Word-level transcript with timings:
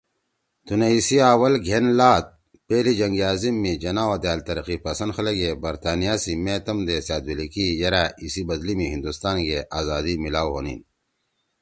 دُونیئی 0.65 0.99
سی 1.07 1.17
اول 1.31 1.53
سی 1.57 1.61
گھین 1.67 1.85
لات 1.99 2.25
)پہلی 2.67 2.93
جنگ 2.99 3.17
عظیم( 3.31 3.55
می 3.61 3.73
جناح 3.83 4.07
او 4.11 4.15
دأل 4.23 4.39
ترقی 4.47 4.77
پسند 4.85 5.11
خلَگے 5.17 5.49
برطانیہ 5.63 6.15
سی 6.23 6.33
مے 6.43 6.55
تَم 6.65 6.77
دے 6.87 6.97
سأدویلی 7.07 7.47
کی 7.53 7.65
یرأ 7.81 8.03
اِسی 8.23 8.41
بدلی 8.49 8.73
می 8.79 8.87
ہندوستان 8.93 9.37
گے 9.47 9.59
آزادی 9.79 10.13
میلاؤ 10.21 10.49
ہونیِن 10.53 10.79